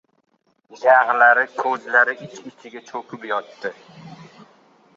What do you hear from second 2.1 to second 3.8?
ich-ichiga cho‘kib yotdi.